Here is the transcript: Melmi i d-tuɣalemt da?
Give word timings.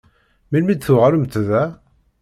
Melmi 0.49 0.69
i 0.73 0.75
d-tuɣalemt 0.75 1.35
da? 1.47 1.63